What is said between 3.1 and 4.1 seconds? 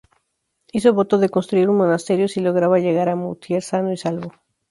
Moutier sano y